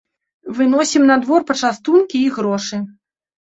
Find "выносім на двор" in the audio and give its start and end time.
0.59-1.45